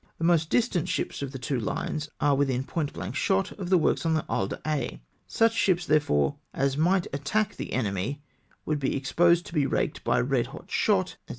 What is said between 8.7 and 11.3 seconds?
he exposed to be raked by red hot shot, &c.